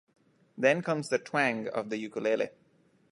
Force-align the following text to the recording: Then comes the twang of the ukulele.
Then 0.57 0.81
comes 0.81 1.09
the 1.09 1.19
twang 1.19 1.67
of 1.67 1.91
the 1.91 1.97
ukulele. 1.97 2.49